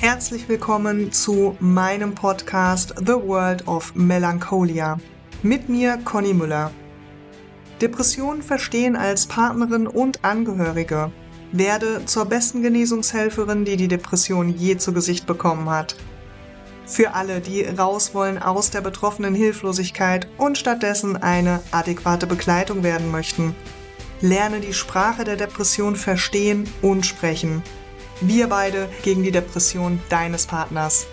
[0.00, 4.98] Herzlich willkommen zu meinem Podcast The World of Melancholia.
[5.42, 6.70] Mit mir Conny Müller.
[7.82, 11.12] Depressionen verstehen als Partnerin und Angehörige.
[11.52, 15.96] Werde zur besten Genesungshelferin, die die Depression je zu Gesicht bekommen hat.
[16.86, 23.10] Für alle, die raus wollen aus der betroffenen Hilflosigkeit und stattdessen eine adäquate Begleitung werden
[23.10, 23.54] möchten.
[24.22, 27.62] Lerne die Sprache der Depression verstehen und sprechen.
[28.20, 31.06] Wir beide gegen die Depression deines Partners.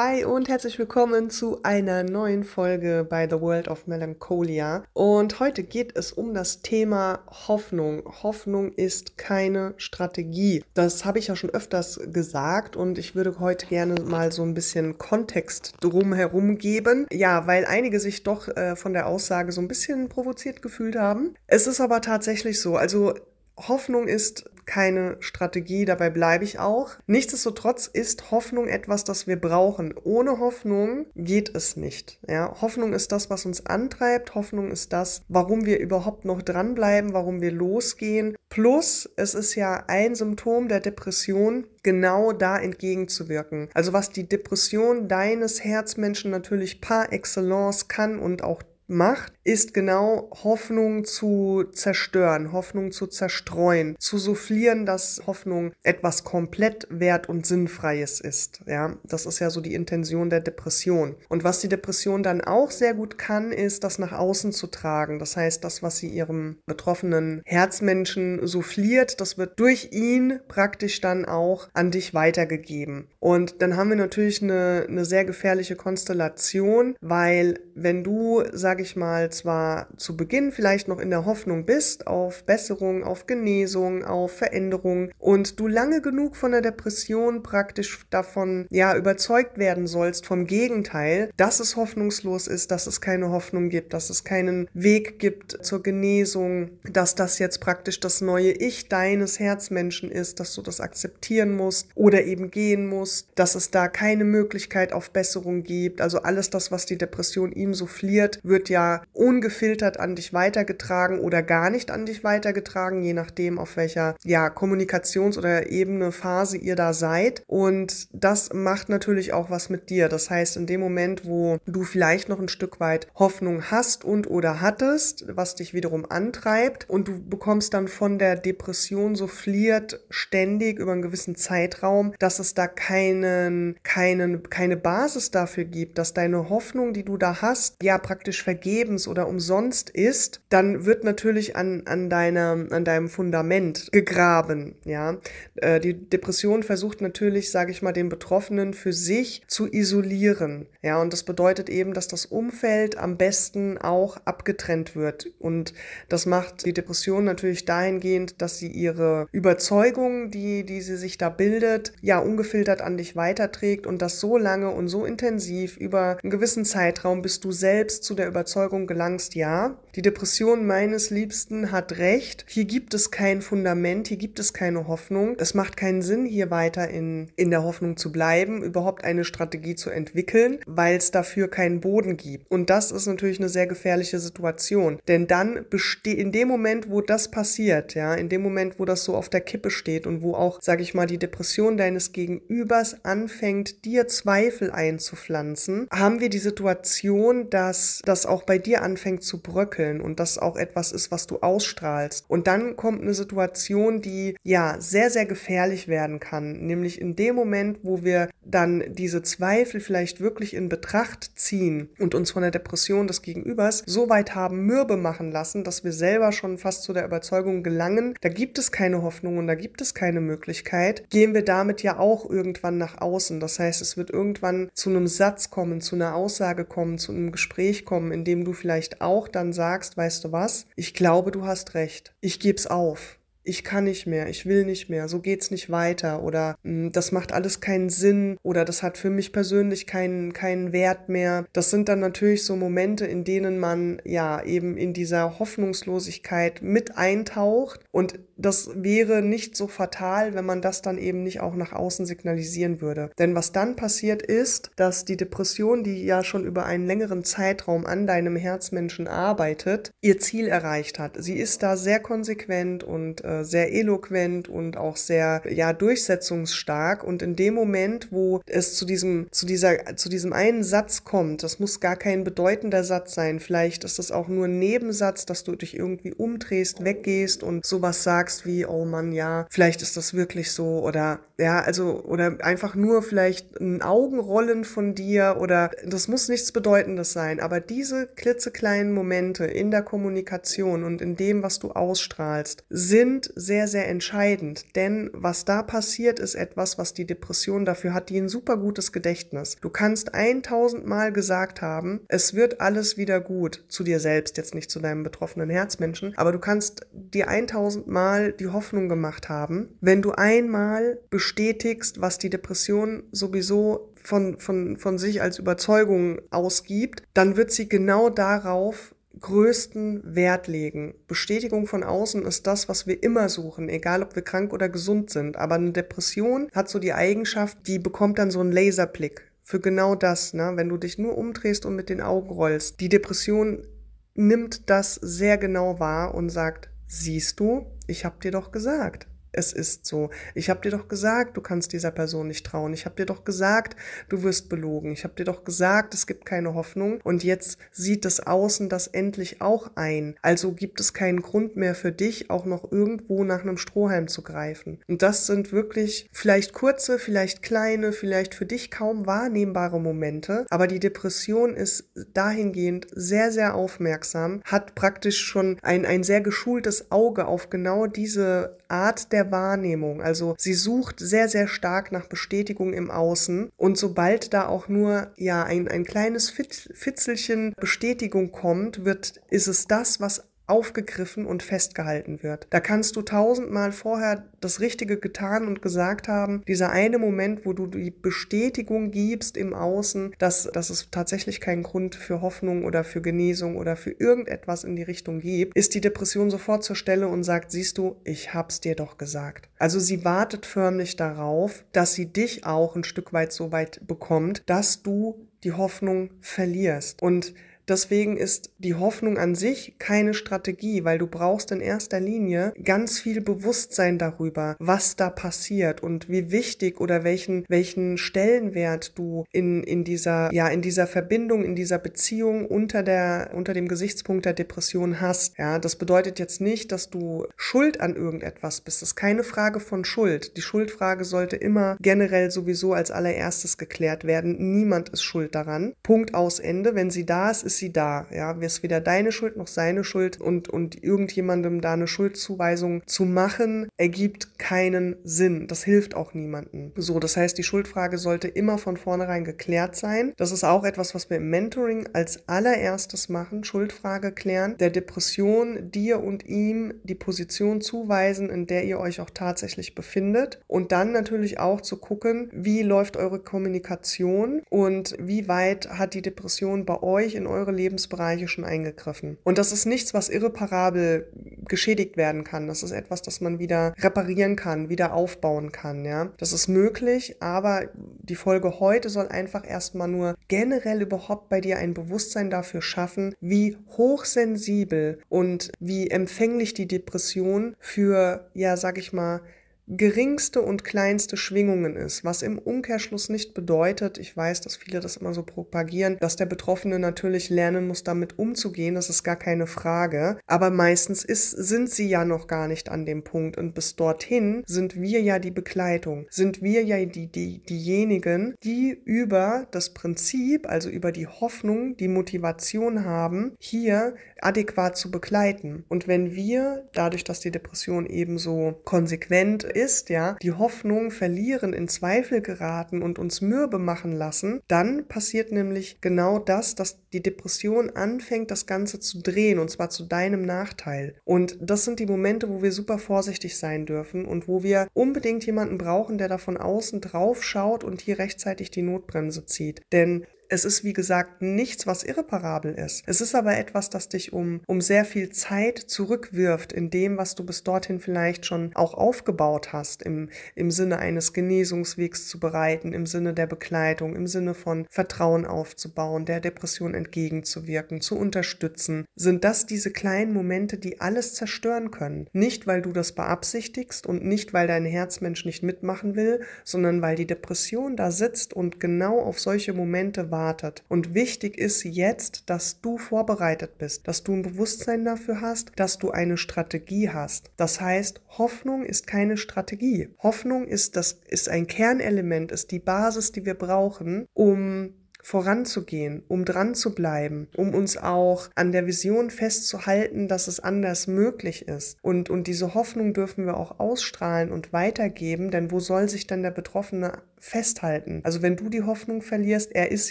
[0.00, 4.84] Hi und herzlich willkommen zu einer neuen Folge bei The World of Melancholia.
[4.92, 8.04] Und heute geht es um das Thema Hoffnung.
[8.22, 10.62] Hoffnung ist keine Strategie.
[10.74, 14.54] Das habe ich ja schon öfters gesagt und ich würde heute gerne mal so ein
[14.54, 17.08] bisschen Kontext drumherum geben.
[17.10, 21.34] Ja, weil einige sich doch äh, von der Aussage so ein bisschen provoziert gefühlt haben.
[21.48, 22.76] Es ist aber tatsächlich so.
[22.76, 23.14] Also
[23.56, 26.90] Hoffnung ist keine Strategie, dabei bleibe ich auch.
[27.06, 29.94] Nichtsdestotrotz ist Hoffnung etwas, das wir brauchen.
[30.04, 32.20] Ohne Hoffnung geht es nicht.
[32.28, 34.34] Ja, Hoffnung ist das, was uns antreibt.
[34.34, 38.36] Hoffnung ist das, warum wir überhaupt noch dranbleiben, warum wir losgehen.
[38.50, 43.70] Plus, es ist ja ein Symptom der Depression, genau da entgegenzuwirken.
[43.72, 50.30] Also was die Depression deines Herzmenschen natürlich par excellence kann und auch macht, ist genau
[50.44, 58.20] Hoffnung zu zerstören, Hoffnung zu zerstreuen, zu soufflieren, dass Hoffnung etwas komplett wert und sinnfreies
[58.20, 58.60] ist.
[58.66, 61.16] Ja, das ist ja so die Intention der Depression.
[61.30, 65.18] Und was die Depression dann auch sehr gut kann, ist, das nach außen zu tragen.
[65.18, 71.24] Das heißt, das, was sie ihrem betroffenen Herzmenschen souffliert, das wird durch ihn praktisch dann
[71.24, 73.08] auch an dich weitergegeben.
[73.18, 78.94] Und dann haben wir natürlich eine, eine sehr gefährliche Konstellation, weil wenn du, sag ich
[78.94, 84.32] mal, zwar zu Beginn vielleicht noch in der Hoffnung bist auf Besserung, auf Genesung, auf
[84.32, 90.46] Veränderung und du lange genug von der Depression praktisch davon ja überzeugt werden sollst vom
[90.46, 95.64] Gegenteil, dass es hoffnungslos ist, dass es keine Hoffnung gibt, dass es keinen Weg gibt
[95.64, 100.80] zur Genesung, dass das jetzt praktisch das neue Ich deines Herzmenschen ist, dass du das
[100.80, 106.18] akzeptieren musst oder eben gehen musst, dass es da keine Möglichkeit auf Besserung gibt, also
[106.22, 111.68] alles das, was die Depression ihm souffliert, wird ja ungefiltert an dich weitergetragen oder gar
[111.68, 116.94] nicht an dich weitergetragen, je nachdem, auf welcher ja, Kommunikations- oder Ebene, Phase ihr da
[116.94, 117.42] seid.
[117.46, 120.08] Und das macht natürlich auch was mit dir.
[120.08, 124.30] Das heißt, in dem Moment, wo du vielleicht noch ein Stück weit Hoffnung hast und
[124.30, 130.00] oder hattest, was dich wiederum antreibt und du bekommst dann von der Depression so fliert
[130.08, 136.14] ständig über einen gewissen Zeitraum, dass es da keinen, keinen, keine Basis dafür gibt, dass
[136.14, 138.78] deine Hoffnung, die du da hast, ja praktisch vergeht
[139.08, 144.76] oder umsonst ist, dann wird natürlich an, an, deiner, an deinem Fundament gegraben.
[144.84, 145.18] Ja?
[145.56, 150.66] Äh, die Depression versucht natürlich, sage ich mal, den Betroffenen für sich zu isolieren.
[150.82, 155.30] Ja, und das bedeutet eben, dass das Umfeld am besten auch abgetrennt wird.
[155.38, 155.74] Und
[156.08, 161.28] das macht die Depression natürlich dahingehend, dass sie ihre Überzeugung, die, die sie sich da
[161.28, 166.30] bildet, ja, ungefiltert an dich weiterträgt und das so lange und so intensiv über einen
[166.30, 171.72] gewissen Zeitraum, bis du selbst zu der Überzeugung Überzeugung gelangst, ja, die Depression meines Liebsten
[171.72, 172.44] hat recht.
[172.48, 175.34] Hier gibt es kein Fundament, hier gibt es keine Hoffnung.
[175.38, 179.74] Es macht keinen Sinn, hier weiter in, in der Hoffnung zu bleiben, überhaupt eine Strategie
[179.74, 182.50] zu entwickeln, weil es dafür keinen Boden gibt.
[182.50, 185.00] Und das ist natürlich eine sehr gefährliche Situation.
[185.08, 189.04] Denn dann besteht, in dem Moment, wo das passiert, ja, in dem Moment, wo das
[189.04, 193.04] so auf der Kippe steht und wo auch, sag ich mal, die Depression deines Gegenübers
[193.04, 199.42] anfängt, dir Zweifel einzupflanzen, haben wir die Situation, dass das auch bei dir anfängt zu
[199.42, 202.24] bröckeln und das auch etwas ist, was du ausstrahlst.
[202.28, 207.34] Und dann kommt eine Situation, die ja sehr, sehr gefährlich werden kann, nämlich in dem
[207.34, 212.50] Moment, wo wir dann diese Zweifel vielleicht wirklich in Betracht ziehen und uns von der
[212.50, 216.94] Depression des Gegenübers so weit haben mürbe machen lassen, dass wir selber schon fast zu
[216.94, 221.34] der Überzeugung gelangen, da gibt es keine Hoffnung und da gibt es keine Möglichkeit, gehen
[221.34, 223.38] wir damit ja auch irgendwann nach außen.
[223.38, 227.32] Das heißt, es wird irgendwann zu einem Satz kommen, zu einer Aussage kommen, zu einem
[227.32, 231.44] Gespräch kommen, in dem du vielleicht auch dann sagst, weißt du was, ich glaube, du
[231.44, 232.14] hast recht.
[232.20, 233.17] Ich geb's auf
[233.48, 237.12] ich kann nicht mehr, ich will nicht mehr, so geht's nicht weiter oder hm, das
[237.12, 241.46] macht alles keinen Sinn oder das hat für mich persönlich keinen, keinen Wert mehr.
[241.52, 246.96] Das sind dann natürlich so Momente, in denen man ja eben in dieser Hoffnungslosigkeit mit
[246.96, 251.72] eintaucht und das wäre nicht so fatal, wenn man das dann eben nicht auch nach
[251.72, 253.10] außen signalisieren würde.
[253.18, 257.84] Denn was dann passiert ist, dass die Depression, die ja schon über einen längeren Zeitraum
[257.84, 261.16] an deinem Herzmenschen arbeitet, ihr Ziel erreicht hat.
[261.18, 267.04] Sie ist da sehr konsequent und äh, sehr eloquent und auch sehr ja durchsetzungsstark.
[267.04, 271.42] Und in dem Moment, wo es zu diesem zu dieser zu diesem einen Satz kommt,
[271.42, 275.44] das muss gar kein bedeutender Satz sein, vielleicht ist das auch nur ein Nebensatz, dass
[275.44, 280.14] du dich irgendwie umdrehst, weggehst und sowas sagst wie, oh Mann, ja, vielleicht ist das
[280.14, 286.08] wirklich so oder ja, also oder einfach nur vielleicht ein Augenrollen von dir oder das
[286.08, 291.60] muss nichts Bedeutendes sein, aber diese klitzekleinen Momente in der Kommunikation und in dem, was
[291.60, 297.64] du ausstrahlst, sind sehr, sehr entscheidend, denn was da passiert, ist etwas, was die Depression
[297.64, 299.56] dafür hat, die ein super gutes Gedächtnis.
[299.60, 304.56] Du kannst 1000 Mal gesagt haben, es wird alles wieder gut, zu dir selbst, jetzt
[304.56, 309.76] nicht zu deinem betroffenen Herzmenschen, aber du kannst dir 1000 Mal die Hoffnung gemacht haben,
[309.80, 317.02] wenn du einmal bestätigst, was die Depression sowieso von, von, von sich als Überzeugung ausgibt,
[317.12, 320.94] dann wird sie genau darauf größten Wert legen.
[321.06, 325.10] Bestätigung von außen ist das, was wir immer suchen, egal ob wir krank oder gesund
[325.10, 325.36] sind.
[325.36, 329.94] Aber eine Depression hat so die Eigenschaft, die bekommt dann so einen Laserblick für genau
[329.94, 330.52] das, ne?
[330.54, 332.80] wenn du dich nur umdrehst und mit den Augen rollst.
[332.80, 333.66] Die Depression
[334.14, 339.08] nimmt das sehr genau wahr und sagt, siehst du, ich hab dir doch gesagt
[339.38, 340.10] es ist so.
[340.34, 342.72] Ich habe dir doch gesagt, du kannst dieser Person nicht trauen.
[342.74, 343.76] Ich habe dir doch gesagt,
[344.08, 344.92] du wirst belogen.
[344.92, 347.00] Ich habe dir doch gesagt, es gibt keine Hoffnung.
[347.04, 350.16] Und jetzt sieht das Außen das endlich auch ein.
[350.22, 354.22] Also gibt es keinen Grund mehr für dich, auch noch irgendwo nach einem Strohhalm zu
[354.22, 354.80] greifen.
[354.88, 360.46] Und das sind wirklich vielleicht kurze, vielleicht kleine, vielleicht für dich kaum wahrnehmbare Momente.
[360.50, 366.90] Aber die Depression ist dahingehend sehr, sehr aufmerksam, hat praktisch schon ein, ein sehr geschultes
[366.90, 370.02] Auge auf genau diese Art der Wahrnehmung.
[370.02, 373.50] Also sie sucht sehr, sehr stark nach Bestätigung im Außen.
[373.56, 379.66] Und sobald da auch nur ja ein, ein kleines Fitzelchen Bestätigung kommt, wird, ist es
[379.66, 382.46] das, was aufgegriffen und festgehalten wird.
[382.50, 386.42] Da kannst du tausendmal vorher das Richtige getan und gesagt haben.
[386.46, 391.62] Dieser eine Moment, wo du die Bestätigung gibst im Außen, dass, dass es tatsächlich keinen
[391.62, 395.80] Grund für Hoffnung oder für Genesung oder für irgendetwas in die Richtung gibt, ist die
[395.80, 399.48] Depression sofort zur Stelle und sagt, siehst du, ich hab's dir doch gesagt.
[399.58, 404.42] Also sie wartet förmlich darauf, dass sie dich auch ein Stück weit so weit bekommt,
[404.46, 407.02] dass du die Hoffnung verlierst.
[407.02, 407.34] Und
[407.68, 412.98] Deswegen ist die Hoffnung an sich keine Strategie, weil du brauchst in erster Linie ganz
[412.98, 419.62] viel Bewusstsein darüber, was da passiert und wie wichtig oder welchen, welchen Stellenwert du in,
[419.62, 424.32] in dieser, ja, in dieser Verbindung, in dieser Beziehung unter der, unter dem Gesichtspunkt der
[424.32, 425.36] Depression hast.
[425.36, 428.80] Ja, das bedeutet jetzt nicht, dass du schuld an irgendetwas bist.
[428.80, 430.36] Das ist keine Frage von Schuld.
[430.36, 434.36] Die Schuldfrage sollte immer generell sowieso als allererstes geklärt werden.
[434.38, 435.74] Niemand ist schuld daran.
[435.82, 436.74] Punkt aus Ende.
[436.74, 438.06] Wenn sie da ist, ist sie da.
[438.10, 443.04] Ja, ist weder deine Schuld noch seine Schuld und, und irgendjemandem da eine Schuldzuweisung zu
[443.04, 445.46] machen, ergibt keinen Sinn.
[445.46, 446.72] Das hilft auch niemandem.
[446.76, 450.12] So, das heißt, die Schuldfrage sollte immer von vornherein geklärt sein.
[450.16, 453.44] Das ist auch etwas, was wir im Mentoring als allererstes machen.
[453.44, 454.56] Schuldfrage klären.
[454.58, 460.40] Der Depression dir und ihm die Position zuweisen, in der ihr euch auch tatsächlich befindet.
[460.46, 466.02] Und dann natürlich auch zu gucken, wie läuft eure Kommunikation und wie weit hat die
[466.02, 469.18] Depression bei euch in eurer andere Lebensbereiche schon eingegriffen.
[469.24, 471.08] Und das ist nichts, was irreparabel
[471.48, 472.46] geschädigt werden kann.
[472.46, 476.12] Das ist etwas, das man wieder reparieren kann, wieder aufbauen kann, ja.
[476.18, 481.58] Das ist möglich, aber die Folge heute soll einfach erstmal nur generell überhaupt bei dir
[481.58, 488.92] ein Bewusstsein dafür schaffen, wie hochsensibel und wie empfänglich die Depression für, ja, sag ich
[488.92, 489.20] mal,
[489.68, 494.96] geringste und kleinste Schwingungen ist, was im Umkehrschluss nicht bedeutet, ich weiß, dass viele das
[494.96, 499.46] immer so propagieren, dass der Betroffene natürlich lernen muss, damit umzugehen, das ist gar keine
[499.46, 503.76] Frage, aber meistens ist, sind sie ja noch gar nicht an dem Punkt und bis
[503.76, 509.74] dorthin sind wir ja die Begleitung, sind wir ja die, die, diejenigen, die über das
[509.74, 515.64] Prinzip, also über die Hoffnung, die Motivation haben, hier adäquat zu begleiten.
[515.68, 521.68] Und wenn wir, dadurch, dass die Depression ebenso konsequent ist, ja, die Hoffnung verlieren, in
[521.68, 527.70] Zweifel geraten und uns mürbe machen lassen, dann passiert nämlich genau das, dass die Depression
[527.70, 530.94] anfängt, das Ganze zu drehen und zwar zu deinem Nachteil.
[531.04, 535.26] Und das sind die Momente, wo wir super vorsichtig sein dürfen und wo wir unbedingt
[535.26, 539.60] jemanden brauchen, der da von außen drauf schaut und hier rechtzeitig die Notbremse zieht.
[539.72, 542.82] Denn es ist, wie gesagt, nichts, was irreparabel ist.
[542.86, 547.14] Es ist aber etwas, das dich um, um sehr viel Zeit zurückwirft in dem, was
[547.14, 552.72] du bis dorthin vielleicht schon auch aufgebaut hast, im, im Sinne eines Genesungswegs zu bereiten,
[552.72, 558.84] im Sinne der Begleitung, im Sinne von Vertrauen aufzubauen, der Depression entgegenzuwirken, zu unterstützen.
[558.96, 562.06] Sind das diese kleinen Momente, die alles zerstören können?
[562.12, 566.96] Nicht, weil du das beabsichtigst und nicht, weil dein Herzmensch nicht mitmachen will, sondern weil
[566.96, 570.64] die Depression da sitzt und genau auf solche Momente wartet erwartet.
[570.68, 575.78] Und wichtig ist jetzt, dass du vorbereitet bist, dass du ein Bewusstsein dafür hast, dass
[575.78, 577.30] du eine Strategie hast.
[577.36, 579.88] Das heißt, Hoffnung ist keine Strategie.
[580.02, 586.24] Hoffnung ist das, ist ein Kernelement, ist die Basis, die wir brauchen, um voranzugehen, um
[586.24, 591.78] dran zu bleiben, um uns auch an der Vision festzuhalten, dass es anders möglich ist.
[591.82, 596.22] Und, und diese Hoffnung dürfen wir auch ausstrahlen und weitergeben, denn wo soll sich dann
[596.22, 598.00] der Betroffene festhalten?
[598.04, 599.90] Also wenn du die Hoffnung verlierst, er ist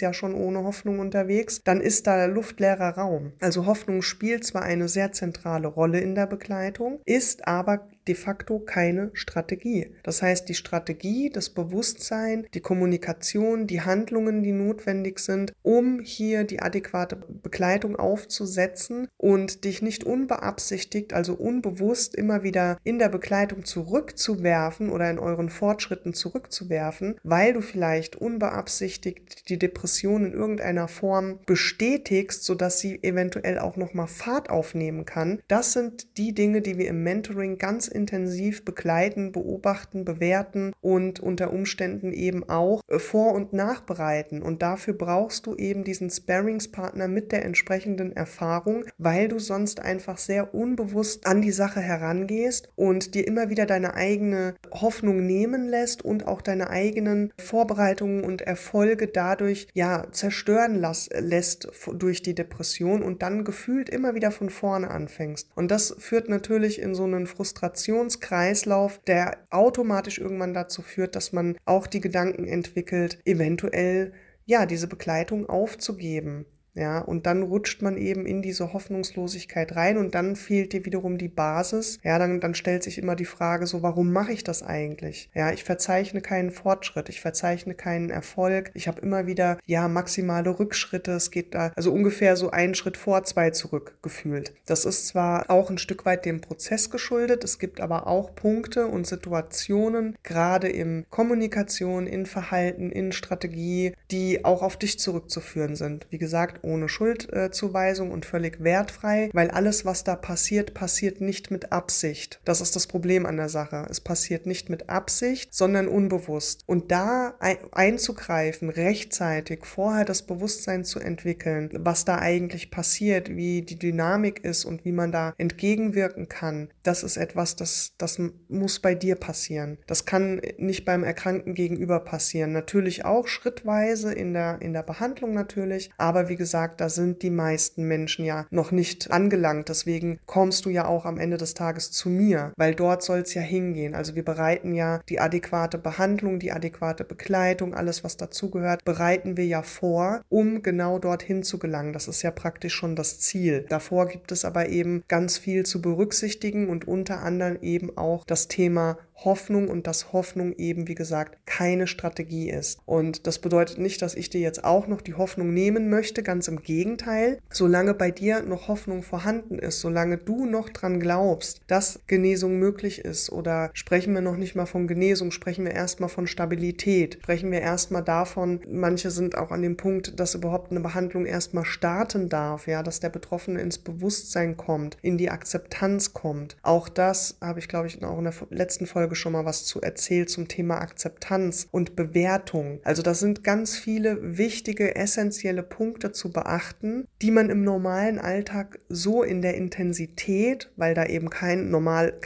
[0.00, 3.32] ja schon ohne Hoffnung unterwegs, dann ist da luftleerer Raum.
[3.40, 8.58] Also Hoffnung spielt zwar eine sehr zentrale Rolle in der Begleitung, ist aber de facto
[8.58, 9.94] keine Strategie.
[10.02, 16.44] Das heißt, die Strategie, das Bewusstsein, die Kommunikation, die Handlungen, die notwendig sind, um hier
[16.44, 23.64] die adäquate Begleitung aufzusetzen und dich nicht unbeabsichtigt, also unbewusst immer wieder in der Begleitung
[23.64, 31.38] zurückzuwerfen oder in euren Fortschritten zurückzuwerfen, weil du vielleicht unbeabsichtigt die Depression in irgendeiner Form
[31.46, 35.40] bestätigst, sodass sie eventuell auch nochmal Fahrt aufnehmen kann.
[35.48, 41.52] Das sind die Dinge, die wir im Mentoring ganz intensiv begleiten, beobachten, bewerten und unter
[41.52, 44.42] Umständen eben auch äh, vor- und nachbereiten.
[44.42, 50.18] Und dafür brauchst du eben diesen Sparringspartner mit der entsprechenden Erfahrung, weil du sonst einfach
[50.18, 56.04] sehr unbewusst an die Sache herangehst und dir immer wieder deine eigene Hoffnung nehmen lässt
[56.04, 56.70] und auch deine
[57.08, 63.88] eigenen Vorbereitungen und Erfolge dadurch ja zerstören las, lässt durch die Depression und dann gefühlt
[63.88, 65.50] immer wieder von vorne anfängst.
[65.54, 71.32] Und das führt natürlich in so einen Frustrations Emotionskreislauf, der automatisch irgendwann dazu führt, dass
[71.32, 74.12] man auch die Gedanken entwickelt, eventuell
[74.44, 76.46] ja, diese Begleitung aufzugeben.
[76.78, 81.18] Ja, und dann rutscht man eben in diese Hoffnungslosigkeit rein und dann fehlt dir wiederum
[81.18, 81.98] die Basis.
[82.04, 85.28] Ja, dann, dann stellt sich immer die Frage so, warum mache ich das eigentlich?
[85.34, 88.70] Ja, ich verzeichne keinen Fortschritt, ich verzeichne keinen Erfolg.
[88.74, 91.10] Ich habe immer wieder, ja, maximale Rückschritte.
[91.10, 94.52] Es geht da, also ungefähr so einen Schritt vor, zwei zurück gefühlt.
[94.66, 98.86] Das ist zwar auch ein Stück weit dem Prozess geschuldet, es gibt aber auch Punkte
[98.86, 106.06] und Situationen, gerade in Kommunikation, in Verhalten, in Strategie, die auch auf dich zurückzuführen sind.
[106.10, 111.72] Wie gesagt, ohne Schuldzuweisung und völlig wertfrei, weil alles, was da passiert, passiert nicht mit
[111.72, 112.40] Absicht.
[112.44, 113.86] Das ist das Problem an der Sache.
[113.90, 116.62] Es passiert nicht mit Absicht, sondern unbewusst.
[116.66, 117.34] Und da
[117.72, 124.64] einzugreifen, rechtzeitig vorher das Bewusstsein zu entwickeln, was da eigentlich passiert, wie die Dynamik ist
[124.64, 129.78] und wie man da entgegenwirken kann, das ist etwas, das, das muss bei dir passieren.
[129.86, 132.52] Das kann nicht beim Erkrankten gegenüber passieren.
[132.52, 137.22] Natürlich auch schrittweise in der, in der Behandlung natürlich, aber wie gesagt, gesagt, da sind
[137.22, 139.68] die meisten Menschen ja noch nicht angelangt.
[139.68, 143.32] Deswegen kommst du ja auch am Ende des Tages zu mir, weil dort soll es
[143.34, 143.94] ja hingehen.
[143.94, 149.46] Also wir bereiten ja die adäquate Behandlung, die adäquate Begleitung, alles was dazugehört, bereiten wir
[149.46, 151.92] ja vor, um genau dorthin zu gelangen.
[151.92, 153.64] Das ist ja praktisch schon das Ziel.
[153.68, 158.48] Davor gibt es aber eben ganz viel zu berücksichtigen und unter anderem eben auch das
[158.48, 162.78] Thema Hoffnung und dass Hoffnung eben, wie gesagt, keine Strategie ist.
[162.86, 166.48] Und das bedeutet nicht, dass ich dir jetzt auch noch die Hoffnung nehmen möchte, ganz
[166.48, 167.38] im Gegenteil.
[167.50, 173.04] Solange bei dir noch Hoffnung vorhanden ist, solange du noch dran glaubst, dass Genesung möglich
[173.04, 177.50] ist oder sprechen wir noch nicht mal von Genesung, sprechen wir erstmal von Stabilität, sprechen
[177.50, 182.28] wir erstmal davon, manche sind auch an dem Punkt, dass überhaupt eine Behandlung erstmal starten
[182.28, 186.56] darf, ja, dass der Betroffene ins Bewusstsein kommt, in die Akzeptanz kommt.
[186.62, 189.64] Auch das habe ich, glaube ich, auch in der letzten Folge Folge schon mal was
[189.64, 192.80] zu erzählt zum Thema Akzeptanz und Bewertung.
[192.84, 198.80] Also das sind ganz viele wichtige, essentielle Punkte zu beachten, die man im normalen Alltag
[198.90, 202.20] so in der Intensität, weil da eben kein normal,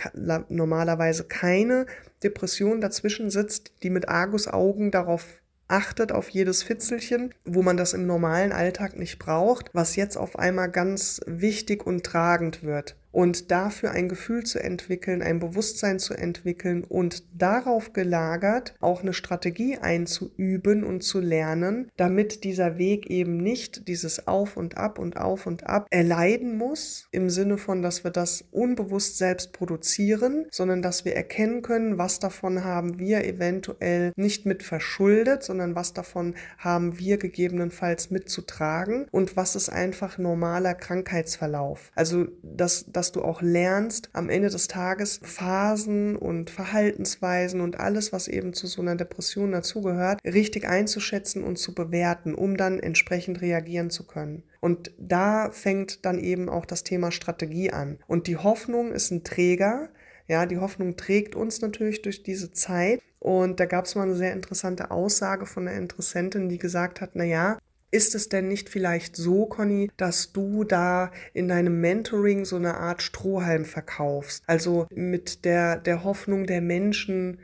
[0.48, 1.86] normalerweise keine
[2.24, 5.24] Depression dazwischen sitzt, die mit Argusaugen darauf
[5.68, 10.36] achtet auf jedes Fitzelchen, wo man das im normalen Alltag nicht braucht, was jetzt auf
[10.36, 12.96] einmal ganz wichtig und tragend wird.
[13.12, 19.12] Und dafür ein Gefühl zu entwickeln, ein Bewusstsein zu entwickeln und darauf gelagert auch eine
[19.12, 25.16] Strategie einzuüben und zu lernen, damit dieser Weg eben nicht dieses Auf und Ab und
[25.16, 30.82] Auf und Ab erleiden muss, im Sinne von, dass wir das unbewusst selbst produzieren, sondern
[30.82, 36.34] dass wir erkennen können, was davon haben wir eventuell nicht mit verschuldet, sondern was davon
[36.58, 41.90] haben wir gegebenenfalls mitzutragen und was ist einfach normaler Krankheitsverlauf.
[41.94, 48.12] Also, dass, dass du auch lernst, am Ende des Tages Phasen und Verhaltensweisen und alles,
[48.12, 53.40] was eben zu so einer Depression dazugehört, richtig einzuschätzen und zu bewerten, um dann entsprechend
[53.40, 54.44] reagieren zu können.
[54.60, 57.98] Und da fängt dann eben auch das Thema Strategie an.
[58.06, 59.88] Und die Hoffnung ist ein Träger.
[60.28, 63.00] Ja, die Hoffnung trägt uns natürlich durch diese Zeit.
[63.18, 67.10] Und da gab es mal eine sehr interessante Aussage von einer Interessentin, die gesagt hat,
[67.14, 67.58] na ja,
[67.92, 72.74] ist es denn nicht vielleicht so, Conny, dass du da in deinem Mentoring so eine
[72.78, 74.42] Art Strohhalm verkaufst?
[74.46, 77.38] Also mit der, der Hoffnung der Menschen,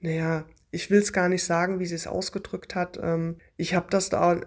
[0.00, 2.98] naja, ich will es gar nicht sagen, wie sie es ausgedrückt hat.
[3.00, 4.40] Ähm, ich habe das da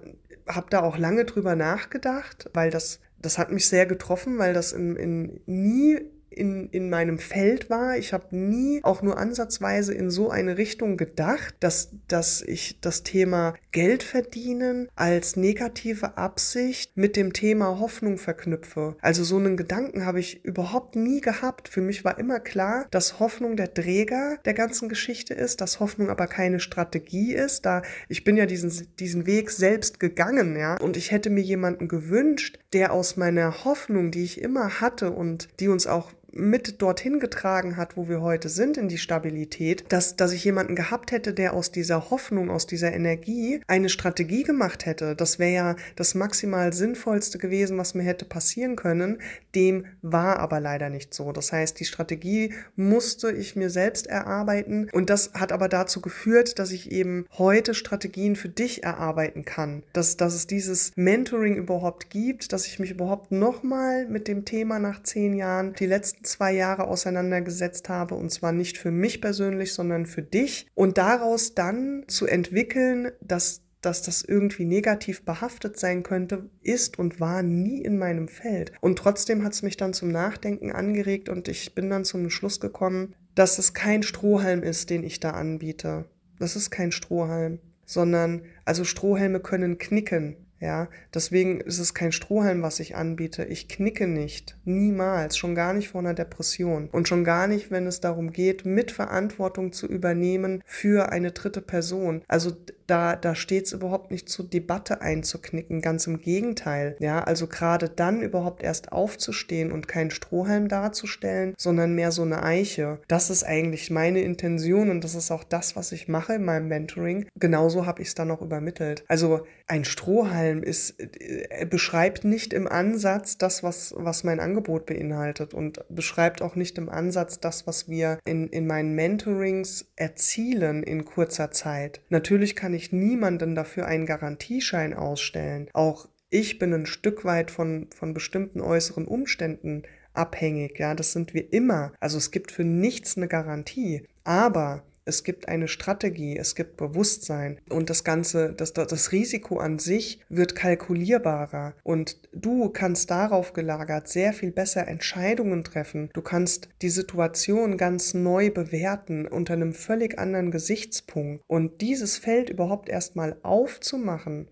[0.47, 4.73] habe da auch lange drüber nachgedacht, weil das, das hat mich sehr getroffen, weil das
[4.73, 5.99] in, in nie
[6.29, 7.97] in, in meinem Feld war.
[7.97, 13.03] Ich habe nie auch nur ansatzweise in so eine Richtung gedacht, dass, dass ich das
[13.03, 18.95] Thema Geld verdienen als negative Absicht mit dem Thema Hoffnung verknüpfe.
[19.01, 21.67] Also so einen Gedanken habe ich überhaupt nie gehabt.
[21.67, 26.09] Für mich war immer klar, dass Hoffnung der Träger der ganzen Geschichte ist, dass Hoffnung
[26.09, 27.65] aber keine Strategie ist.
[27.65, 31.87] Da ich bin ja diesen, diesen Weg selbst gegangen, ja, und ich hätte mir jemanden
[31.87, 37.19] gewünscht, der aus meiner Hoffnung, die ich immer hatte und die uns auch mit dorthin
[37.19, 41.33] getragen hat, wo wir heute sind, in die Stabilität, dass, dass ich jemanden gehabt hätte,
[41.33, 45.15] der aus dieser Hoffnung, aus dieser Energie eine Strategie gemacht hätte.
[45.15, 49.19] Das wäre ja das maximal sinnvollste gewesen, was mir hätte passieren können.
[49.55, 51.31] Dem war aber leider nicht so.
[51.31, 56.59] Das heißt, die Strategie musste ich mir selbst erarbeiten und das hat aber dazu geführt,
[56.59, 59.83] dass ich eben heute Strategien für dich erarbeiten kann.
[59.93, 64.79] Dass, dass es dieses Mentoring überhaupt gibt, dass ich mich überhaupt nochmal mit dem Thema
[64.79, 68.15] nach zehn Jahren die letzten letzten zwei Jahre auseinandergesetzt habe.
[68.15, 70.67] Und zwar nicht für mich persönlich, sondern für dich.
[70.75, 77.21] Und daraus dann zu entwickeln, dass dass das irgendwie negativ behaftet sein könnte, ist und
[77.21, 78.73] war nie in meinem Feld.
[78.81, 82.59] Und trotzdem hat es mich dann zum Nachdenken angeregt und ich bin dann zum Schluss
[82.59, 86.09] gekommen, dass es kein Strohhalm ist, den ich da anbiete.
[86.39, 90.35] Das ist kein Strohhalm, sondern also Strohhelme können knicken.
[90.59, 93.45] Ja, deswegen ist es kein Strohhalm, was ich anbiete.
[93.45, 94.57] Ich knicke nicht.
[94.65, 95.37] Niemals.
[95.37, 96.89] Schon gar nicht vor einer Depression.
[96.91, 102.23] Und schon gar nicht, wenn es darum geht, Mitverantwortung zu übernehmen für eine dritte Person.
[102.27, 102.51] Also
[102.89, 105.81] da, da steht es überhaupt nicht zur Debatte einzuknicken.
[105.81, 106.95] Ganz im Gegenteil.
[106.99, 112.43] Ja, also gerade dann überhaupt erst aufzustehen und keinen Strohhalm darzustellen, sondern mehr so eine
[112.43, 112.99] Eiche.
[113.07, 116.67] Das ist eigentlich meine Intention und das ist auch das, was ich mache in meinem
[116.67, 117.27] Mentoring.
[117.35, 119.03] Genauso habe ich es dann auch übermittelt.
[119.07, 125.53] Also ein Strohhalm ist, er beschreibt nicht im Ansatz das, was, was mein Angebot beinhaltet
[125.53, 131.05] und beschreibt auch nicht im Ansatz das, was wir in, in meinen Mentorings erzielen in
[131.05, 132.01] kurzer Zeit.
[132.09, 135.69] Natürlich kann ich niemanden dafür einen Garantieschein ausstellen.
[135.73, 140.77] Auch ich bin ein Stück weit von, von bestimmten äußeren Umständen abhängig.
[140.79, 141.93] Ja, das sind wir immer.
[141.99, 144.05] Also es gibt für nichts eine Garantie.
[144.23, 149.79] Aber es gibt eine Strategie, es gibt Bewusstsein und das Ganze, das, das Risiko an
[149.79, 156.09] sich wird kalkulierbarer und du kannst darauf gelagert sehr viel besser Entscheidungen treffen.
[156.13, 162.49] Du kannst die Situation ganz neu bewerten unter einem völlig anderen Gesichtspunkt und dieses Feld
[162.49, 164.47] überhaupt erstmal aufzumachen,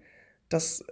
[0.50, 0.84] das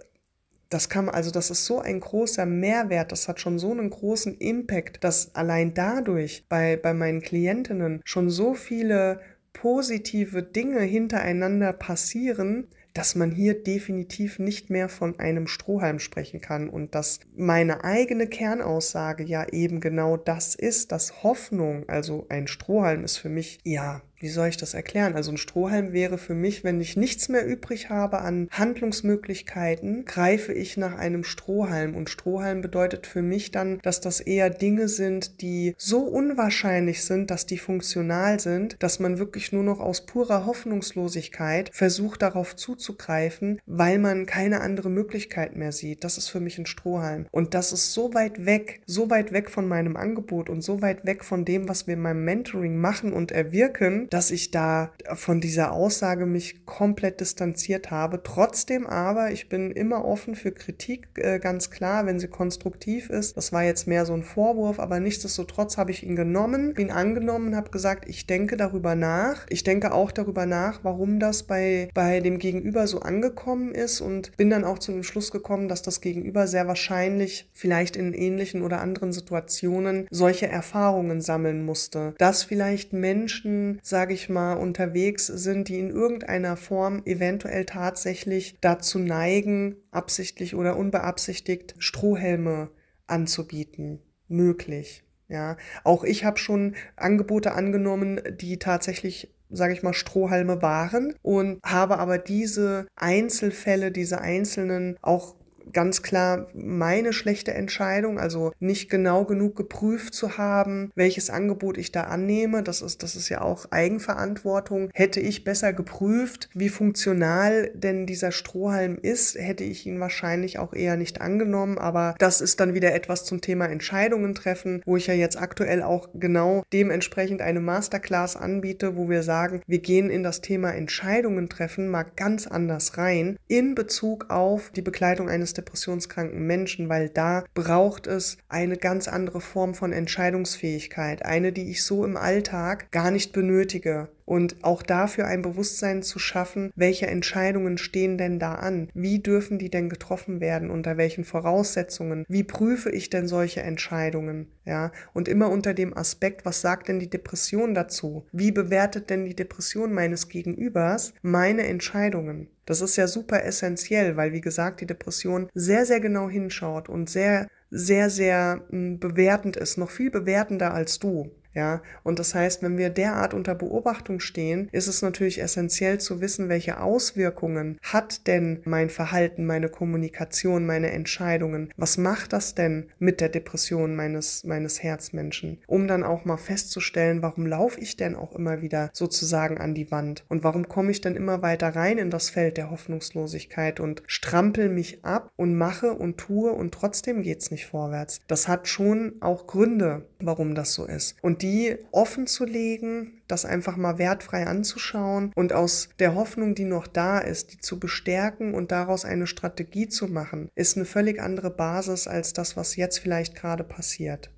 [0.68, 4.36] das kann, also das ist so ein großer Mehrwert, das hat schon so einen großen
[4.38, 9.20] Impact, dass allein dadurch bei, bei meinen Klientinnen schon so viele
[9.56, 16.68] positive Dinge hintereinander passieren, dass man hier definitiv nicht mehr von einem Strohhalm sprechen kann.
[16.68, 23.04] Und dass meine eigene Kernaussage ja eben genau das ist, dass Hoffnung, also ein Strohhalm
[23.04, 25.14] ist für mich ja wie soll ich das erklären?
[25.14, 30.52] Also ein Strohhalm wäre für mich, wenn ich nichts mehr übrig habe an Handlungsmöglichkeiten, greife
[30.52, 31.94] ich nach einem Strohhalm.
[31.94, 37.30] Und Strohhalm bedeutet für mich dann, dass das eher Dinge sind, die so unwahrscheinlich sind,
[37.30, 43.60] dass die funktional sind, dass man wirklich nur noch aus purer Hoffnungslosigkeit versucht darauf zuzugreifen,
[43.66, 46.04] weil man keine andere Möglichkeit mehr sieht.
[46.04, 47.26] Das ist für mich ein Strohhalm.
[47.30, 51.04] Und das ist so weit weg, so weit weg von meinem Angebot und so weit
[51.04, 54.92] weg von dem, was wir in meinem Mentoring machen und erwirken, sagen, dass ich da
[55.14, 58.22] von dieser Aussage mich komplett distanziert habe.
[58.22, 63.36] Trotzdem aber, ich bin immer offen für Kritik, äh, ganz klar, wenn sie konstruktiv ist.
[63.36, 67.56] Das war jetzt mehr so ein Vorwurf, aber nichtsdestotrotz habe ich ihn genommen, ihn angenommen,
[67.56, 69.46] habe gesagt, ich denke darüber nach.
[69.48, 74.36] Ich denke auch darüber nach, warum das bei, bei dem Gegenüber so angekommen ist und
[74.36, 78.62] bin dann auch zu dem Schluss gekommen, dass das Gegenüber sehr wahrscheinlich vielleicht in ähnlichen
[78.62, 82.14] oder anderen Situationen solche Erfahrungen sammeln musste.
[82.18, 88.98] Dass vielleicht Menschen, sage ich mal, unterwegs sind, die in irgendeiner Form eventuell tatsächlich dazu
[88.98, 92.68] neigen, absichtlich oder unbeabsichtigt Strohhelme
[93.06, 94.02] anzubieten.
[94.28, 95.02] Möglich.
[95.28, 101.58] Ja, auch ich habe schon Angebote angenommen, die tatsächlich sage ich mal, Strohhalme waren und
[101.64, 105.35] habe aber diese Einzelfälle, diese einzelnen auch
[105.72, 111.92] ganz klar meine schlechte Entscheidung, also nicht genau genug geprüft zu haben, welches Angebot ich
[111.92, 112.62] da annehme.
[112.62, 114.90] Das ist, das ist ja auch Eigenverantwortung.
[114.94, 120.72] Hätte ich besser geprüft, wie funktional denn dieser Strohhalm ist, hätte ich ihn wahrscheinlich auch
[120.72, 121.78] eher nicht angenommen.
[121.78, 125.82] Aber das ist dann wieder etwas zum Thema Entscheidungen treffen, wo ich ja jetzt aktuell
[125.82, 131.48] auch genau dementsprechend eine Masterclass anbiete, wo wir sagen, wir gehen in das Thema Entscheidungen
[131.48, 137.44] treffen mal ganz anders rein in Bezug auf die Begleitung eines depressionskranken Menschen, weil da
[137.54, 143.10] braucht es eine ganz andere Form von Entscheidungsfähigkeit, eine, die ich so im Alltag gar
[143.10, 148.90] nicht benötige und auch dafür ein Bewusstsein zu schaffen, welche Entscheidungen stehen denn da an?
[148.92, 150.70] Wie dürfen die denn getroffen werden?
[150.70, 152.26] Unter welchen Voraussetzungen?
[152.28, 154.48] Wie prüfe ich denn solche Entscheidungen?
[154.64, 158.26] Ja, und immer unter dem Aspekt, was sagt denn die Depression dazu?
[158.32, 162.48] Wie bewertet denn die Depression meines Gegenübers meine Entscheidungen?
[162.66, 167.08] Das ist ja super essentiell, weil wie gesagt, die Depression sehr, sehr genau hinschaut und
[167.08, 171.30] sehr, sehr, sehr hm, bewertend ist, noch viel bewertender als du.
[171.56, 176.20] Ja, und das heißt, wenn wir derart unter Beobachtung stehen, ist es natürlich essentiell zu
[176.20, 181.72] wissen, welche Auswirkungen hat denn mein Verhalten, meine Kommunikation, meine Entscheidungen?
[181.78, 185.56] Was macht das denn mit der Depression meines, meines Herzmenschen?
[185.66, 189.90] Um dann auch mal festzustellen, warum laufe ich denn auch immer wieder sozusagen an die
[189.90, 190.26] Wand?
[190.28, 194.68] Und warum komme ich denn immer weiter rein in das Feld der Hoffnungslosigkeit und strampel
[194.68, 198.20] mich ab und mache und tue und trotzdem geht's nicht vorwärts?
[198.26, 201.16] Das hat schon auch Gründe, warum das so ist.
[201.22, 201.45] Und die
[201.90, 207.18] offen zu legen, das einfach mal wertfrei anzuschauen und aus der Hoffnung, die noch da
[207.18, 212.06] ist, die zu bestärken und daraus eine Strategie zu machen, ist eine völlig andere Basis
[212.06, 214.30] als das, was jetzt vielleicht gerade passiert.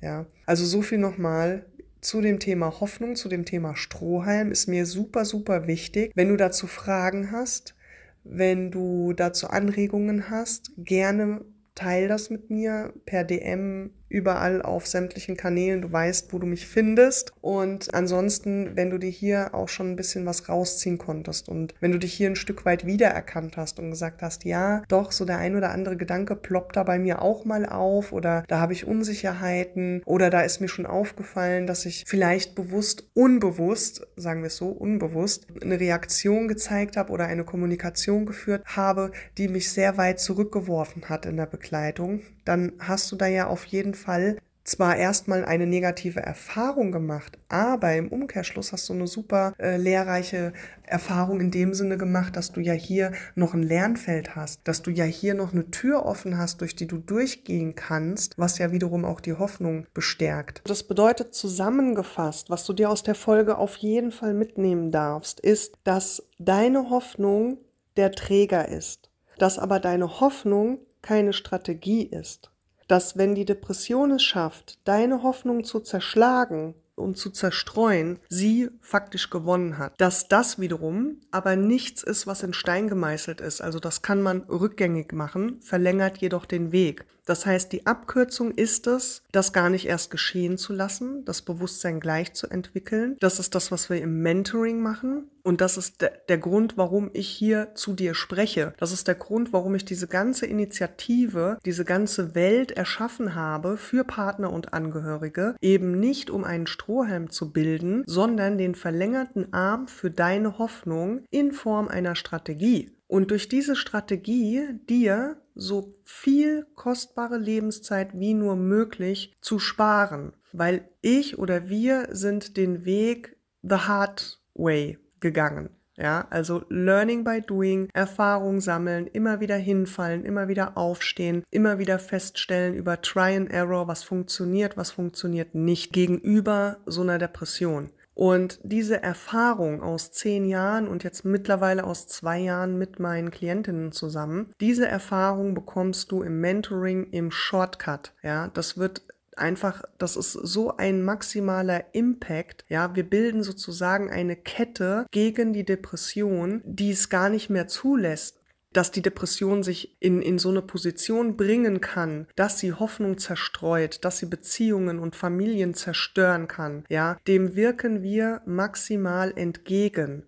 [0.00, 1.64] Ja, also so viel nochmal
[2.00, 6.12] zu dem Thema Hoffnung, zu dem Thema Strohhalm ist mir super, super wichtig.
[6.14, 7.74] Wenn du dazu Fragen hast,
[8.22, 15.36] wenn du dazu Anregungen hast, gerne teil das mit mir per DM überall auf sämtlichen
[15.36, 15.82] Kanälen.
[15.82, 17.32] Du weißt, wo du mich findest.
[17.40, 21.92] Und ansonsten, wenn du dir hier auch schon ein bisschen was rausziehen konntest und wenn
[21.92, 25.38] du dich hier ein Stück weit wiedererkannt hast und gesagt hast, ja, doch, so der
[25.38, 28.86] ein oder andere Gedanke ploppt da bei mir auch mal auf oder da habe ich
[28.86, 34.56] Unsicherheiten oder da ist mir schon aufgefallen, dass ich vielleicht bewusst, unbewusst, sagen wir es
[34.56, 40.20] so, unbewusst, eine Reaktion gezeigt habe oder eine Kommunikation geführt habe, die mich sehr weit
[40.20, 45.44] zurückgeworfen hat in der Begleitung, dann hast du da ja auf jeden Fall zwar erstmal
[45.44, 51.50] eine negative Erfahrung gemacht, aber im Umkehrschluss hast du eine super äh, lehrreiche Erfahrung in
[51.50, 55.34] dem Sinne gemacht, dass du ja hier noch ein Lernfeld hast, dass du ja hier
[55.34, 59.34] noch eine Tür offen hast, durch die du durchgehen kannst, was ja wiederum auch die
[59.34, 60.62] Hoffnung bestärkt.
[60.64, 65.74] Das bedeutet zusammengefasst, was du dir aus der Folge auf jeden Fall mitnehmen darfst, ist,
[65.84, 67.58] dass deine Hoffnung
[67.96, 72.50] der Träger ist, dass aber deine Hoffnung keine Strategie ist
[72.88, 79.28] dass wenn die Depression es schafft, deine Hoffnung zu zerschlagen und zu zerstreuen, sie faktisch
[79.30, 80.00] gewonnen hat.
[80.00, 83.60] Dass das wiederum aber nichts ist, was in Stein gemeißelt ist.
[83.60, 87.04] Also das kann man rückgängig machen, verlängert jedoch den Weg.
[87.26, 92.00] Das heißt, die Abkürzung ist es, das gar nicht erst geschehen zu lassen, das Bewusstsein
[92.00, 93.16] gleich zu entwickeln.
[93.20, 95.28] Das ist das, was wir im Mentoring machen.
[95.42, 98.74] Und das ist der, Grund, warum ich hier zu dir spreche.
[98.78, 104.04] Das ist der Grund, warum ich diese ganze Initiative, diese ganze Welt erschaffen habe für
[104.04, 110.10] Partner und Angehörige, eben nicht um einen Strohhalm zu bilden, sondern den verlängerten Arm für
[110.10, 112.92] deine Hoffnung in Form einer Strategie.
[113.08, 120.88] Und durch diese Strategie dir so viel kostbare Lebenszeit wie nur möglich zu sparen, weil
[121.00, 125.70] ich oder wir sind den Weg the hard way gegangen.
[125.98, 131.98] Ja, also Learning by Doing, Erfahrung sammeln, immer wieder hinfallen, immer wieder aufstehen, immer wieder
[131.98, 137.92] feststellen über Try and Error, was funktioniert, was funktioniert nicht gegenüber so einer Depression.
[138.16, 143.92] Und diese Erfahrung aus zehn Jahren und jetzt mittlerweile aus zwei Jahren mit meinen Klientinnen
[143.92, 148.14] zusammen, diese Erfahrung bekommst du im Mentoring im Shortcut.
[148.22, 149.02] Ja, das wird
[149.36, 152.64] einfach, das ist so ein maximaler Impact.
[152.68, 158.35] Ja, wir bilden sozusagen eine Kette gegen die Depression, die es gar nicht mehr zulässt
[158.76, 164.04] dass die Depression sich in, in so eine Position bringen kann, dass sie Hoffnung zerstreut,
[164.04, 170.24] dass sie Beziehungen und Familien zerstören kann, ja, dem wirken wir maximal entgegen.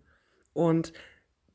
[0.55, 0.95] Und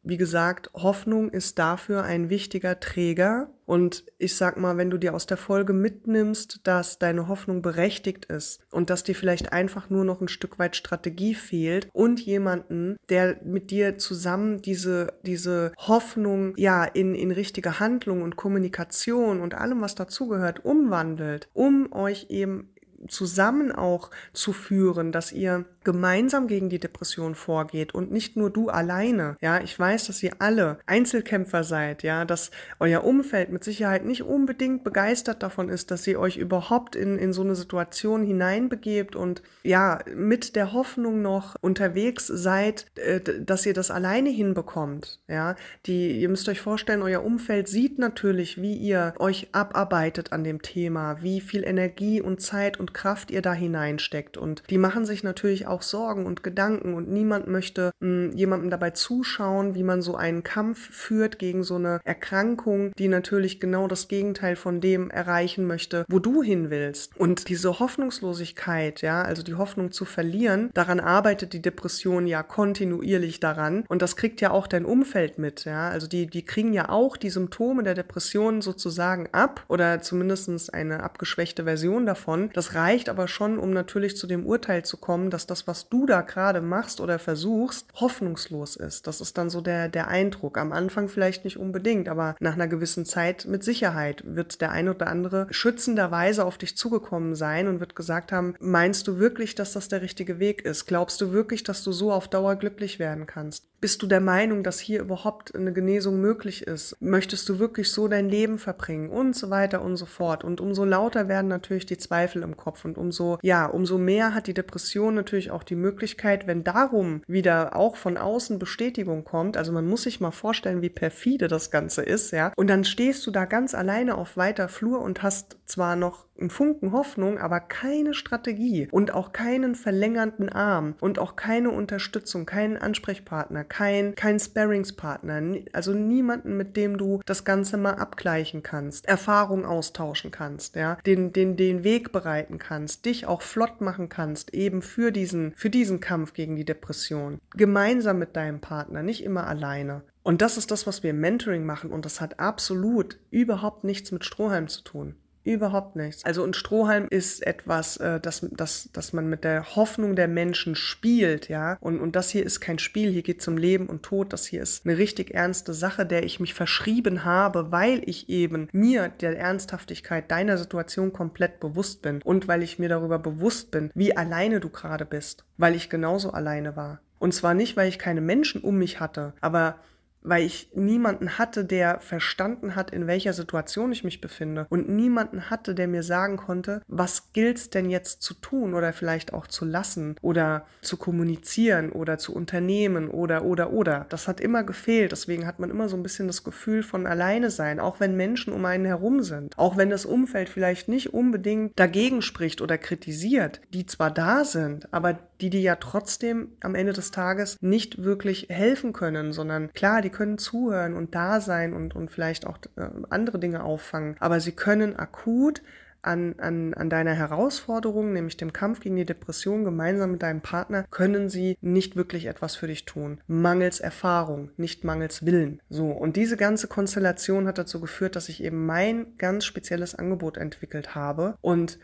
[0.03, 3.49] wie gesagt, Hoffnung ist dafür ein wichtiger Träger.
[3.65, 8.25] Und ich sag mal, wenn du dir aus der Folge mitnimmst, dass deine Hoffnung berechtigt
[8.25, 12.97] ist und dass dir vielleicht einfach nur noch ein Stück weit Strategie fehlt und jemanden,
[13.07, 19.53] der mit dir zusammen diese, diese Hoffnung ja in, in richtige Handlung und Kommunikation und
[19.53, 22.73] allem, was dazugehört, umwandelt, um euch eben
[23.07, 28.69] zusammen auch zu führen, dass ihr gemeinsam gegen die Depression vorgeht und nicht nur du
[28.69, 29.37] alleine.
[29.41, 34.23] Ja, ich weiß, dass ihr alle Einzelkämpfer seid, ja, dass euer Umfeld mit Sicherheit nicht
[34.23, 39.41] unbedingt begeistert davon ist, dass ihr euch überhaupt in, in so eine Situation hineinbegebt und
[39.63, 45.19] ja, mit der Hoffnung noch unterwegs seid, äh, dass ihr das alleine hinbekommt.
[45.27, 50.43] Ja, die, ihr müsst euch vorstellen, euer Umfeld sieht natürlich, wie ihr euch abarbeitet an
[50.43, 55.05] dem Thema, wie viel Energie und Zeit und Kraft ihr da hineinsteckt und die machen
[55.05, 59.75] sich natürlich auch auch Sorgen und Gedanken und niemand möchte mh, hm, jemandem dabei zuschauen,
[59.75, 64.55] wie man so einen Kampf führt gegen so eine Erkrankung, die natürlich genau das Gegenteil
[64.55, 67.17] von dem erreichen möchte, wo du hin willst.
[67.17, 73.39] Und diese Hoffnungslosigkeit, ja, also die Hoffnung zu verlieren, daran arbeitet die Depression ja kontinuierlich
[73.39, 76.89] daran und das kriegt ja auch dein Umfeld mit, ja, also die, die kriegen ja
[76.89, 82.49] auch die Symptome der Depression sozusagen ab oder zumindest eine abgeschwächte Version davon.
[82.53, 86.05] Das reicht aber schon, um natürlich zu dem Urteil zu kommen, dass das was du
[86.05, 89.07] da gerade machst oder versuchst, hoffnungslos ist.
[89.07, 90.57] Das ist dann so der, der Eindruck.
[90.57, 94.89] Am Anfang vielleicht nicht unbedingt, aber nach einer gewissen Zeit mit Sicherheit wird der ein
[94.89, 99.73] oder andere schützenderweise auf dich zugekommen sein und wird gesagt haben, meinst du wirklich, dass
[99.73, 100.85] das der richtige Weg ist?
[100.85, 103.65] Glaubst du wirklich, dass du so auf Dauer glücklich werden kannst?
[103.83, 106.95] Bist du der Meinung, dass hier überhaupt eine Genesung möglich ist?
[107.01, 109.09] Möchtest du wirklich so dein Leben verbringen?
[109.09, 110.45] Und so weiter und so fort.
[110.45, 114.47] Und umso lauter werden natürlich die Zweifel im Kopf und umso, ja, umso mehr hat
[114.47, 119.71] die Depression natürlich auch die Möglichkeit, wenn darum wieder auch von außen Bestätigung kommt, also
[119.71, 123.31] man muss sich mal vorstellen, wie perfide das Ganze ist, ja, und dann stehst du
[123.31, 128.13] da ganz alleine auf weiter Flur und hast zwar noch einen Funken Hoffnung, aber keine
[128.13, 135.41] Strategie und auch keinen verlängernden Arm und auch keine Unterstützung, keinen Ansprechpartner, kein, kein Sparringspartner,
[135.73, 141.33] also niemanden, mit dem du das Ganze mal abgleichen kannst, Erfahrung austauschen kannst, ja, den,
[141.33, 145.99] den, den Weg bereiten kannst, dich auch flott machen kannst, eben für diesen, für diesen
[145.99, 147.39] Kampf gegen die Depression.
[147.55, 150.03] Gemeinsam mit deinem Partner, nicht immer alleine.
[150.23, 154.11] Und das ist das, was wir im Mentoring machen und das hat absolut überhaupt nichts
[154.11, 155.15] mit Strohhalm zu tun.
[155.43, 156.23] Überhaupt nichts.
[156.23, 160.75] Also ein Strohhalm ist etwas, äh, das, das, das man mit der Hoffnung der Menschen
[160.75, 161.77] spielt, ja.
[161.81, 164.31] Und, und das hier ist kein Spiel, hier geht es um Leben und Tod.
[164.31, 168.69] Das hier ist eine richtig ernste Sache, der ich mich verschrieben habe, weil ich eben
[168.71, 173.91] mir der Ernsthaftigkeit deiner Situation komplett bewusst bin und weil ich mir darüber bewusst bin,
[173.95, 177.01] wie alleine du gerade bist, weil ich genauso alleine war.
[177.19, 179.77] Und zwar nicht, weil ich keine Menschen um mich hatte, aber
[180.23, 185.49] weil ich niemanden hatte, der verstanden hat, in welcher Situation ich mich befinde und niemanden
[185.49, 189.65] hatte, der mir sagen konnte, was gilt's denn jetzt zu tun oder vielleicht auch zu
[189.65, 194.05] lassen oder zu kommunizieren oder zu unternehmen oder oder oder.
[194.09, 197.49] Das hat immer gefehlt, deswegen hat man immer so ein bisschen das Gefühl von alleine
[197.49, 201.77] sein, auch wenn Menschen um einen herum sind, auch wenn das Umfeld vielleicht nicht unbedingt
[201.77, 206.93] dagegen spricht oder kritisiert, die zwar da sind, aber die dir ja trotzdem am Ende
[206.93, 211.95] des Tages nicht wirklich helfen können, sondern klar, die können zuhören und da sein und,
[211.95, 215.61] und vielleicht auch äh, andere Dinge auffangen, aber sie können akut
[216.03, 220.85] an, an, an deiner Herausforderung, nämlich dem Kampf gegen die Depression gemeinsam mit deinem Partner,
[220.91, 223.19] können sie nicht wirklich etwas für dich tun.
[223.27, 225.61] Mangels Erfahrung, nicht mangels Willen.
[225.69, 230.37] So, und diese ganze Konstellation hat dazu geführt, dass ich eben mein ganz spezielles Angebot
[230.37, 231.79] entwickelt habe und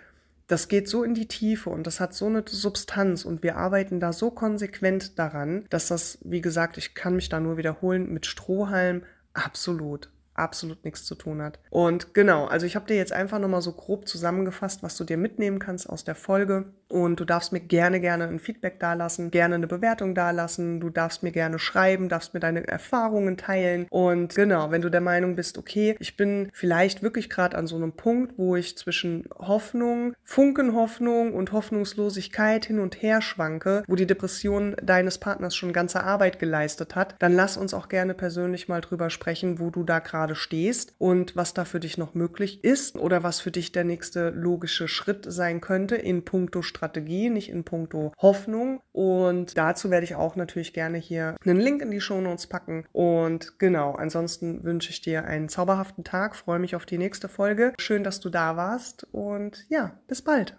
[0.50, 4.00] das geht so in die Tiefe und das hat so eine Substanz und wir arbeiten
[4.00, 8.26] da so konsequent daran, dass das, wie gesagt, ich kann mich da nur wiederholen, mit
[8.26, 11.60] Strohhalm absolut absolut nichts zu tun hat.
[11.70, 15.18] Und genau, also ich habe dir jetzt einfach nochmal so grob zusammengefasst, was du dir
[15.18, 16.74] mitnehmen kannst aus der Folge.
[16.88, 20.80] Und du darfst mir gerne, gerne ein Feedback dalassen, gerne eine Bewertung dalassen.
[20.80, 23.86] Du darfst mir gerne schreiben, darfst mir deine Erfahrungen teilen.
[23.92, 27.76] Und genau, wenn du der Meinung bist, okay, ich bin vielleicht wirklich gerade an so
[27.76, 34.08] einem Punkt, wo ich zwischen Hoffnung, Funkenhoffnung und Hoffnungslosigkeit hin und her schwanke, wo die
[34.08, 38.82] Depression deines Partners schon ganze Arbeit geleistet hat, dann lass uns auch gerne persönlich mal
[38.82, 42.96] drüber sprechen, wo du da gerade stehst und was da für dich noch möglich ist
[42.96, 47.64] oder was für dich der nächste logische Schritt sein könnte in puncto Strategie, nicht in
[47.64, 48.82] puncto Hoffnung.
[48.92, 52.86] Und dazu werde ich auch natürlich gerne hier einen Link in die Show Notes packen.
[52.92, 57.74] Und genau, ansonsten wünsche ich dir einen zauberhaften Tag, freue mich auf die nächste Folge.
[57.80, 60.56] Schön, dass du da warst und ja, bis bald.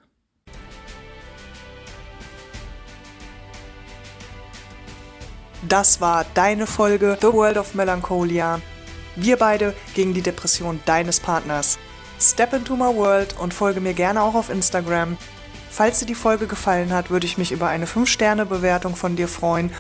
[5.69, 8.61] Das war deine Folge The World of Melancholia.
[9.23, 11.79] Wir beide gegen die Depression deines Partners.
[12.19, 15.19] Step into my world und folge mir gerne auch auf Instagram.
[15.69, 19.71] Falls dir die Folge gefallen hat, würde ich mich über eine 5-Sterne-Bewertung von dir freuen.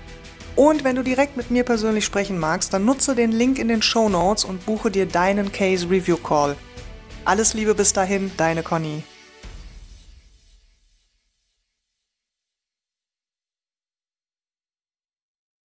[0.56, 3.80] Und wenn du direkt mit mir persönlich sprechen magst, dann nutze den Link in den
[3.80, 6.54] Show Notes und buche dir deinen Case Review Call.
[7.24, 9.04] Alles Liebe bis dahin, deine Conny.